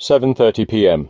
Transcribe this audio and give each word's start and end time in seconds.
7:30 0.00 0.68
p.m. 0.68 1.08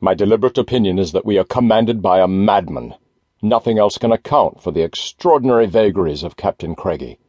My 0.00 0.12
deliberate 0.12 0.58
opinion 0.58 0.98
is 0.98 1.12
that 1.12 1.24
we 1.24 1.38
are 1.38 1.44
commanded 1.44 2.02
by 2.02 2.18
a 2.18 2.26
madman. 2.26 2.96
Nothing 3.40 3.78
else 3.78 3.96
can 3.96 4.10
account 4.10 4.60
for 4.60 4.72
the 4.72 4.82
extraordinary 4.82 5.66
vagaries 5.66 6.24
of 6.24 6.36
Captain 6.36 6.74
Craigie. 6.74 7.20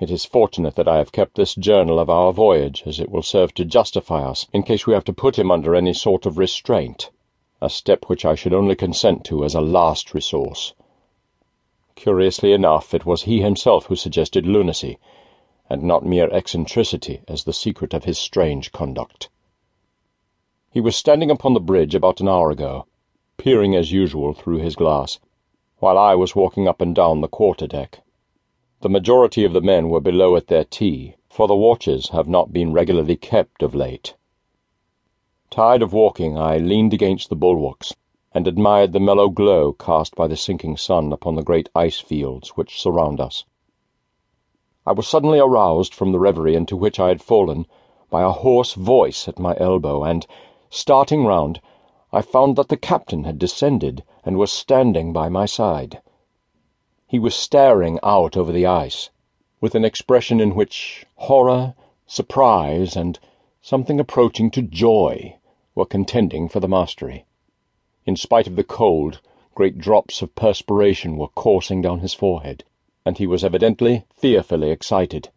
It 0.00 0.10
is 0.10 0.24
fortunate 0.24 0.74
that 0.74 0.88
I 0.88 0.98
have 0.98 1.12
kept 1.12 1.36
this 1.36 1.54
journal 1.54 2.00
of 2.00 2.10
our 2.10 2.32
voyage, 2.32 2.82
as 2.84 2.98
it 2.98 3.12
will 3.12 3.22
serve 3.22 3.54
to 3.54 3.64
justify 3.64 4.24
us 4.24 4.48
in 4.52 4.64
case 4.64 4.88
we 4.88 4.92
have 4.92 5.04
to 5.04 5.12
put 5.12 5.38
him 5.38 5.52
under 5.52 5.76
any 5.76 5.92
sort 5.92 6.26
of 6.26 6.36
restraint, 6.36 7.12
a 7.62 7.70
step 7.70 8.06
which 8.08 8.24
I 8.24 8.34
should 8.34 8.52
only 8.52 8.74
consent 8.74 9.24
to 9.26 9.44
as 9.44 9.54
a 9.54 9.60
last 9.60 10.14
resource. 10.14 10.74
Curiously 11.94 12.52
enough, 12.52 12.92
it 12.92 13.06
was 13.06 13.22
he 13.22 13.40
himself 13.40 13.86
who 13.86 13.94
suggested 13.94 14.46
lunacy, 14.46 14.98
and 15.70 15.84
not 15.84 16.04
mere 16.04 16.28
eccentricity 16.32 17.20
as 17.28 17.44
the 17.44 17.52
secret 17.52 17.94
of 17.94 18.02
his 18.02 18.18
strange 18.18 18.72
conduct. 18.72 19.28
He 20.76 20.82
was 20.82 20.94
standing 20.94 21.30
upon 21.30 21.54
the 21.54 21.60
bridge 21.60 21.94
about 21.94 22.20
an 22.20 22.28
hour 22.28 22.50
ago, 22.50 22.84
peering 23.38 23.74
as 23.74 23.92
usual 23.92 24.34
through 24.34 24.58
his 24.58 24.76
glass, 24.76 25.18
while 25.78 25.96
I 25.96 26.14
was 26.14 26.36
walking 26.36 26.68
up 26.68 26.82
and 26.82 26.94
down 26.94 27.22
the 27.22 27.28
quarter 27.28 27.66
deck. 27.66 28.00
The 28.82 28.90
majority 28.90 29.42
of 29.46 29.54
the 29.54 29.62
men 29.62 29.88
were 29.88 30.02
below 30.02 30.36
at 30.36 30.48
their 30.48 30.64
tea, 30.64 31.14
for 31.30 31.48
the 31.48 31.56
watches 31.56 32.10
have 32.10 32.28
not 32.28 32.52
been 32.52 32.74
regularly 32.74 33.16
kept 33.16 33.62
of 33.62 33.74
late. 33.74 34.16
Tired 35.48 35.80
of 35.80 35.94
walking, 35.94 36.36
I 36.36 36.58
leaned 36.58 36.92
against 36.92 37.30
the 37.30 37.36
bulwarks 37.36 37.94
and 38.34 38.46
admired 38.46 38.92
the 38.92 39.00
mellow 39.00 39.30
glow 39.30 39.72
cast 39.72 40.14
by 40.14 40.26
the 40.26 40.36
sinking 40.36 40.76
sun 40.76 41.10
upon 41.10 41.36
the 41.36 41.42
great 41.42 41.70
ice 41.74 42.00
fields 42.00 42.50
which 42.50 42.78
surround 42.78 43.18
us. 43.18 43.46
I 44.84 44.92
was 44.92 45.08
suddenly 45.08 45.38
aroused 45.38 45.94
from 45.94 46.12
the 46.12 46.18
reverie 46.20 46.54
into 46.54 46.76
which 46.76 47.00
I 47.00 47.08
had 47.08 47.22
fallen 47.22 47.64
by 48.10 48.20
a 48.20 48.30
hoarse 48.30 48.74
voice 48.74 49.26
at 49.26 49.38
my 49.38 49.56
elbow, 49.58 50.04
and, 50.04 50.26
starting 50.68 51.24
round, 51.24 51.60
I 52.12 52.22
found 52.22 52.56
that 52.56 52.68
the 52.68 52.76
captain 52.76 53.22
had 53.22 53.38
descended 53.38 54.02
and 54.24 54.36
was 54.36 54.50
standing 54.50 55.12
by 55.12 55.28
my 55.28 55.46
side. 55.46 56.00
He 57.06 57.20
was 57.20 57.36
staring 57.36 58.00
out 58.02 58.36
over 58.36 58.50
the 58.50 58.66
ice, 58.66 59.10
with 59.60 59.76
an 59.76 59.84
expression 59.84 60.40
in 60.40 60.56
which 60.56 61.06
horror, 61.14 61.74
surprise, 62.06 62.96
and 62.96 63.18
something 63.62 64.00
approaching 64.00 64.50
to 64.50 64.62
joy 64.62 65.36
were 65.76 65.86
contending 65.86 66.48
for 66.48 66.58
the 66.58 66.66
mastery. 66.66 67.26
In 68.04 68.16
spite 68.16 68.48
of 68.48 68.56
the 68.56 68.64
cold, 68.64 69.20
great 69.54 69.78
drops 69.78 70.20
of 70.20 70.34
perspiration 70.34 71.16
were 71.16 71.28
coursing 71.28 71.80
down 71.80 72.00
his 72.00 72.12
forehead, 72.12 72.64
and 73.04 73.18
he 73.18 73.26
was 73.26 73.44
evidently 73.44 74.04
fearfully 74.14 74.70
excited. 74.70 75.28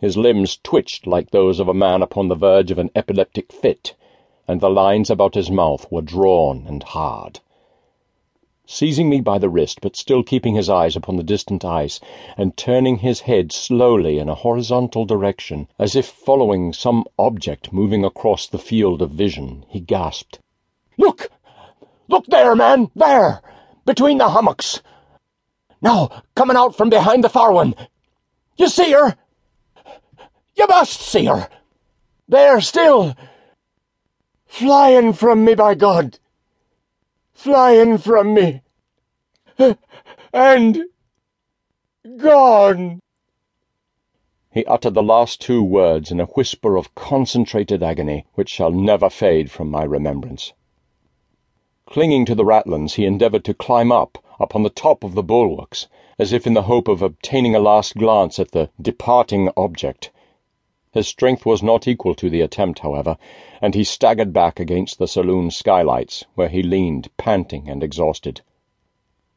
His 0.00 0.16
limbs 0.16 0.56
twitched 0.62 1.06
like 1.06 1.30
those 1.30 1.58
of 1.58 1.66
a 1.66 1.74
man 1.74 2.00
upon 2.00 2.28
the 2.28 2.36
verge 2.36 2.70
of 2.70 2.78
an 2.78 2.90
epileptic 2.94 3.52
fit, 3.52 3.96
and 4.50 4.60
the 4.60 4.68
lines 4.68 5.08
about 5.08 5.36
his 5.36 5.48
mouth 5.48 5.86
were 5.92 6.02
drawn 6.02 6.64
and 6.66 6.82
hard. 6.82 7.38
Seizing 8.66 9.08
me 9.08 9.20
by 9.20 9.38
the 9.38 9.48
wrist, 9.48 9.80
but 9.80 9.94
still 9.94 10.24
keeping 10.24 10.56
his 10.56 10.68
eyes 10.68 10.96
upon 10.96 11.16
the 11.16 11.22
distant 11.22 11.64
ice, 11.64 12.00
and 12.36 12.56
turning 12.56 12.98
his 12.98 13.20
head 13.20 13.52
slowly 13.52 14.18
in 14.18 14.28
a 14.28 14.34
horizontal 14.34 15.04
direction, 15.04 15.68
as 15.78 15.94
if 15.94 16.04
following 16.04 16.72
some 16.72 17.04
object 17.16 17.72
moving 17.72 18.04
across 18.04 18.48
the 18.48 18.58
field 18.58 19.00
of 19.00 19.12
vision, 19.12 19.64
he 19.68 19.78
gasped, 19.78 20.40
Look! 20.98 21.30
Look 22.08 22.26
there, 22.26 22.56
man! 22.56 22.90
There! 22.96 23.42
Between 23.86 24.18
the 24.18 24.30
hummocks! 24.30 24.82
Now, 25.80 26.24
coming 26.34 26.56
out 26.56 26.74
from 26.74 26.90
behind 26.90 27.22
the 27.22 27.28
far 27.28 27.52
one! 27.52 27.76
You 28.56 28.68
see 28.68 28.90
her? 28.90 29.16
You 30.56 30.66
must 30.66 31.00
see 31.00 31.26
her! 31.26 31.48
There 32.28 32.60
still! 32.60 33.14
Flying 34.50 35.12
from 35.12 35.44
me, 35.44 35.54
by 35.54 35.74
God! 35.76 36.18
flying 37.32 37.96
from 37.96 38.34
me, 38.34 38.62
and 40.32 40.82
gone. 42.18 43.00
He 44.52 44.64
uttered 44.66 44.94
the 44.94 45.02
last 45.02 45.40
two 45.40 45.62
words 45.62 46.10
in 46.10 46.20
a 46.20 46.26
whisper 46.26 46.76
of 46.76 46.94
concentrated 46.94 47.82
agony 47.82 48.26
which 48.34 48.50
shall 48.50 48.72
never 48.72 49.08
fade 49.08 49.50
from 49.50 49.70
my 49.70 49.84
remembrance. 49.84 50.52
Clinging 51.86 52.26
to 52.26 52.34
the 52.34 52.44
ratlins, 52.44 52.94
he 52.94 53.06
endeavoured 53.06 53.44
to 53.44 53.54
climb 53.54 53.90
up 53.90 54.18
upon 54.38 54.64
the 54.64 54.68
top 54.68 55.04
of 55.04 55.14
the 55.14 55.22
bulwarks, 55.22 55.86
as 56.18 56.32
if 56.32 56.46
in 56.46 56.54
the 56.54 56.62
hope 56.62 56.88
of 56.88 57.02
obtaining 57.02 57.54
a 57.54 57.60
last 57.60 57.96
glance 57.96 58.38
at 58.38 58.50
the 58.50 58.68
departing 58.82 59.48
object. 59.56 60.10
His 60.92 61.06
strength 61.06 61.46
was 61.46 61.62
not 61.62 61.86
equal 61.86 62.16
to 62.16 62.28
the 62.28 62.40
attempt, 62.40 62.80
however, 62.80 63.16
and 63.62 63.76
he 63.76 63.84
staggered 63.84 64.32
back 64.32 64.58
against 64.58 64.98
the 64.98 65.06
saloon 65.06 65.52
skylights, 65.52 66.24
where 66.34 66.48
he 66.48 66.64
leaned, 66.64 67.10
panting 67.16 67.68
and 67.68 67.84
exhausted. 67.84 68.40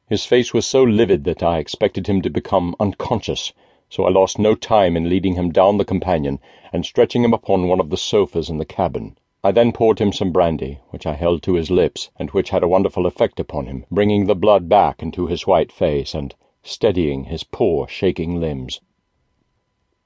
His 0.09 0.25
face 0.25 0.51
was 0.51 0.65
so 0.65 0.81
livid 0.81 1.25
that 1.25 1.43
I 1.43 1.59
expected 1.59 2.07
him 2.07 2.23
to 2.23 2.31
become 2.31 2.75
unconscious, 2.79 3.53
so 3.87 4.03
I 4.05 4.09
lost 4.09 4.39
no 4.39 4.55
time 4.55 4.97
in 4.97 5.07
leading 5.07 5.35
him 5.35 5.51
down 5.51 5.77
the 5.77 5.85
companion 5.85 6.39
and 6.71 6.83
stretching 6.87 7.23
him 7.23 7.35
upon 7.35 7.67
one 7.67 7.79
of 7.79 7.91
the 7.91 7.97
sofas 7.97 8.49
in 8.49 8.57
the 8.57 8.65
cabin. 8.65 9.15
I 9.43 9.51
then 9.51 9.73
poured 9.73 9.99
him 9.99 10.11
some 10.11 10.31
brandy, 10.31 10.79
which 10.89 11.05
I 11.05 11.13
held 11.13 11.43
to 11.43 11.53
his 11.53 11.69
lips, 11.69 12.09
and 12.17 12.31
which 12.31 12.49
had 12.49 12.63
a 12.63 12.67
wonderful 12.67 13.05
effect 13.05 13.39
upon 13.39 13.67
him, 13.67 13.85
bringing 13.91 14.25
the 14.25 14.33
blood 14.33 14.67
back 14.69 15.03
into 15.03 15.27
his 15.27 15.45
white 15.45 15.71
face 15.71 16.15
and 16.15 16.33
steadying 16.63 17.25
his 17.25 17.43
poor, 17.43 17.87
shaking 17.87 18.39
limbs. 18.39 18.81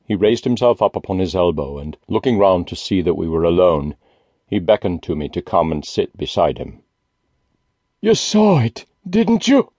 He 0.08 0.16
raised 0.16 0.46
himself 0.46 0.82
up 0.82 0.96
upon 0.96 1.20
his 1.20 1.36
elbow, 1.36 1.80
and, 1.80 1.98
looking 2.08 2.38
round 2.38 2.66
to 2.70 2.78
see 2.78 3.02
that 3.02 3.16
we 3.16 3.28
were 3.28 3.44
alone, 3.44 3.98
he 4.48 4.58
beckoned 4.58 5.04
to 5.04 5.18
me 5.18 5.28
to 5.28 5.42
come 5.42 5.70
and 5.70 5.84
sit 5.84 6.16
beside 6.16 6.58
him. 6.58 6.82
You 8.00 8.16
saw 8.16 8.60
it, 8.62 8.86
didn't 9.06 9.50
you? 9.50 9.74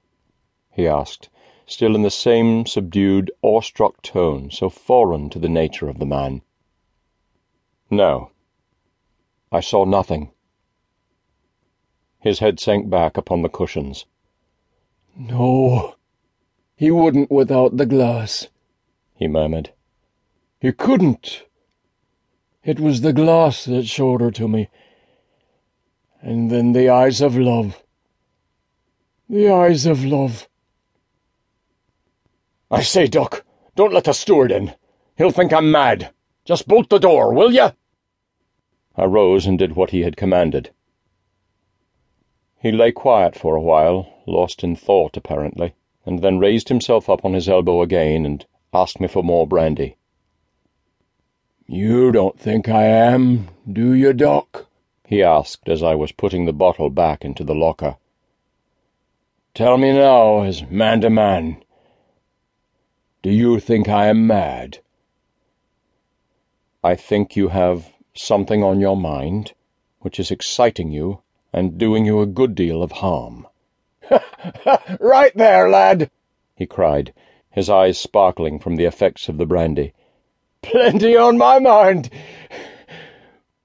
he 0.71 0.87
asked, 0.87 1.31
still 1.65 1.95
in 1.95 2.03
the 2.03 2.11
same 2.11 2.67
subdued, 2.67 3.31
awestruck 3.41 4.03
tone 4.03 4.51
so 4.51 4.69
foreign 4.69 5.31
to 5.31 5.39
the 5.39 5.49
nature 5.49 5.89
of 5.89 5.99
the 5.99 6.05
man. 6.05 6.43
No. 7.91 8.31
I 9.51 9.61
saw 9.61 9.87
nothing. 9.87 10.31
His 12.21 12.41
head 12.41 12.61
sank 12.61 12.91
back 12.91 13.17
upon 13.17 13.41
the 13.41 13.49
cushions. 13.49 14.05
No, 15.17 15.95
he 16.77 16.91
wouldn't 16.91 17.31
without 17.31 17.79
the 17.79 17.87
glass, 17.87 18.49
he 19.15 19.27
murmured. 19.27 19.73
He 20.61 20.73
couldn't. 20.73 21.45
It 22.65 22.81
was 22.81 23.01
the 23.01 23.13
glass 23.13 23.65
that 23.67 23.87
showed 23.87 24.21
her 24.21 24.33
to 24.33 24.49
me. 24.49 24.69
And 26.21 26.51
then 26.51 26.73
the 26.73 26.89
eyes 26.89 27.21
of 27.21 27.37
love. 27.37 27.83
The 29.29 29.51
eyes 29.51 29.87
of 29.87 30.05
love. 30.05 30.49
I 32.71 32.83
say, 32.83 33.07
Doc, 33.07 33.45
don't 33.77 33.93
let 33.93 34.05
the 34.05 34.13
steward 34.13 34.51
in. 34.51 34.75
He'll 35.17 35.31
think 35.31 35.53
I'm 35.53 35.71
mad. 35.71 36.13
Just 36.45 36.67
bolt 36.67 36.89
the 36.91 36.99
door, 36.99 37.33
will 37.33 37.53
you? 37.53 37.69
I 38.97 39.05
rose 39.05 39.47
and 39.47 39.59
did 39.59 39.77
what 39.77 39.91
he 39.91 40.01
had 40.01 40.17
commanded. 40.17 40.71
He 42.61 42.73
lay 42.73 42.91
quiet 42.91 43.37
for 43.37 43.55
a 43.55 43.61
while, 43.61 44.13
lost 44.27 44.65
in 44.65 44.75
thought 44.75 45.17
apparently, 45.17 45.75
and 46.05 46.21
then 46.21 46.41
raised 46.41 46.69
himself 46.69 47.09
up 47.09 47.25
on 47.25 47.35
his 47.35 47.49
elbow 47.49 47.83
again 47.83 48.27
and 48.27 48.45
asked 48.75 48.99
me 48.99 49.07
for 49.07 49.23
more 49.23 49.47
brandy. 49.47 49.98
You 51.71 52.13
don't 52.13 52.41
think 52.41 52.67
I 52.67 52.85
am, 52.85 53.51
do 53.71 53.93
you, 53.93 54.15
Doc? 54.15 54.69
he 55.07 55.23
asked 55.23 55.69
as 55.69 55.83
I 55.83 55.95
was 55.95 56.13
putting 56.13 56.47
the 56.47 56.53
bottle 56.55 56.89
back 56.89 57.27
into 57.27 57.45
the 57.45 57.55
locker. 57.55 57.99
Tell 59.53 59.77
me 59.77 59.93
now, 59.93 60.45
as 60.45 60.67
man 60.71 61.03
to 61.03 61.11
man, 61.11 61.63
do 63.21 63.31
you 63.31 63.61
think 63.61 63.87
I 63.87 64.07
am 64.07 64.27
mad? 64.27 64.79
I 66.83 66.95
think 66.95 67.37
you 67.37 67.49
have 67.49 67.93
something 68.15 68.65
on 68.65 68.81
your 68.81 68.97
mind 68.97 69.53
which 69.99 70.19
is 70.19 70.31
exciting 70.31 70.91
you 70.91 71.21
and 71.53 71.77
doing 71.77 72.07
you 72.07 72.23
a 72.23 72.27
good 72.27 72.55
deal 72.55 72.83
of 72.83 72.93
harm. 72.93 73.47
right 75.01 75.37
there, 75.37 75.69
lad, 75.69 76.11
he 76.57 76.65
cried, 76.65 77.13
his 77.51 77.69
eyes 77.69 77.99
sparkling 77.99 78.59
from 78.59 78.77
the 78.77 78.87
effects 78.87 79.29
of 79.29 79.37
the 79.37 79.45
brandy. 79.45 79.93
Plenty 80.63 81.17
on 81.17 81.39
my 81.39 81.59
mind. 81.59 82.11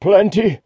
Plenty 0.02 0.62